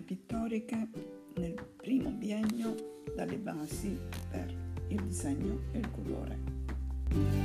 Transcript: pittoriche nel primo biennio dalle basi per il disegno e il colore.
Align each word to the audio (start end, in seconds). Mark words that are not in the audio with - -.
pittoriche 0.00 0.88
nel 1.36 1.54
primo 1.76 2.10
biennio 2.10 2.74
dalle 3.14 3.36
basi 3.36 3.96
per 4.28 4.52
il 4.88 5.00
disegno 5.02 5.60
e 5.70 5.78
il 5.78 5.90
colore. 5.92 7.43